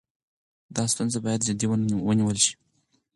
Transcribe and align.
دا 0.75 0.83
ستونزه 0.93 1.17
باید 1.25 1.45
جدي 1.47 1.65
ونیول 2.07 2.37
شي. 2.45 2.53